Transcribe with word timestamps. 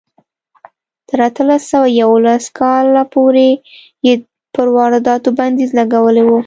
تر 1.07 1.19
اتلس 1.29 1.61
سوه 1.71 1.87
یوولس 2.01 2.43
کاله 2.59 3.03
پورې 3.13 3.49
یې 4.05 4.13
پر 4.53 4.67
وارداتو 4.75 5.29
بندیز 5.37 5.69
لګولی 5.79 6.23
و. 6.25 6.29